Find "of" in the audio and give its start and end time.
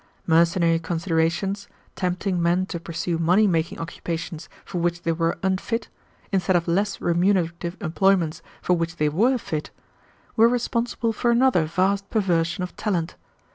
6.55-6.67, 12.63-12.75